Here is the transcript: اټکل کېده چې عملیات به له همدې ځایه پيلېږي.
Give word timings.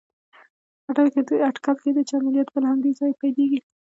اټکل 1.49 1.75
کېده 1.83 2.01
چې 2.07 2.13
عملیات 2.19 2.47
به 2.53 2.59
له 2.63 2.67
همدې 2.71 2.91
ځایه 2.99 3.15
پيلېږي. 3.21 3.59